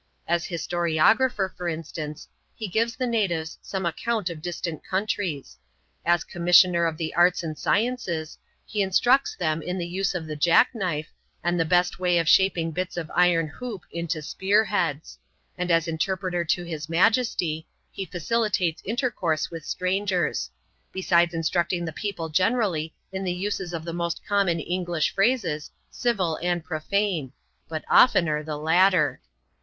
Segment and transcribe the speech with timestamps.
[0.27, 5.59] As historiographer, for instance, he gives the natives some account of distant countries;
[6.03, 10.35] as conmiisdoner of the arts and sciences, he instructs them in the use of the
[10.35, 15.19] ja^L knife, and the best way of shaping bits of ircm hoop into spearheads;
[15.55, 20.49] and as interpreter to his majesty, he facilitates intercourse with strangers;
[20.91, 25.69] besides instructing the people ge« nerally in the uses of the most common English phrases,
[25.91, 27.31] civil and profane;
[27.69, 29.21] but oftener the latter.